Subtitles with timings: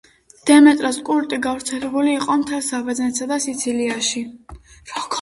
[0.49, 4.29] დემეტრას კულტი გავრცელებული იყო მთელ საბერძნეთსა და სიცილიაში.